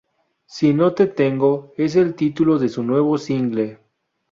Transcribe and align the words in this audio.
Si 0.47 0.73
No 0.73 0.95
Te 0.95 1.05
Tengo 1.05 1.75
es 1.77 1.95
el 1.95 2.15
título 2.15 2.57
de 2.57 2.69
su 2.69 2.81
nuevo 2.81 3.19
single. 3.19 3.81